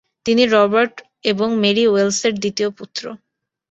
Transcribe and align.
তিনি 0.25 0.43
রবার্ট 0.47 0.95
এবং 1.23 1.47
মেরি 1.63 1.83
ওয়েল্সের 1.87 2.33
দ্বিতীয় 2.41 2.69
পুত্র। 2.77 3.03